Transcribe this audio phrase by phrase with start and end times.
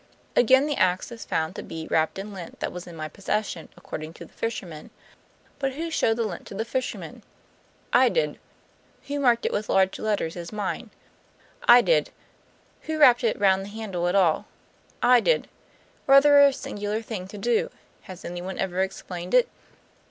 [0.35, 3.69] Again, the ax is found to be wrapped in lint that was in my possession,
[3.77, 4.89] according to the fisherman.
[5.59, 7.21] But who showed the lint to the fisherman?
[7.93, 8.39] I did.
[9.05, 10.89] Who marked it with large letters as mine?
[11.65, 12.09] I did.
[12.87, 14.47] Who wrapped it round the handle at all?
[15.03, 15.47] I did.
[16.07, 17.69] Rather a singular thing to do;
[18.09, 19.49] has anyone ever explained it?"